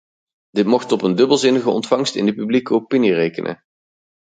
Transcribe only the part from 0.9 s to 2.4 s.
op een dubbelzinnige ontvangst in de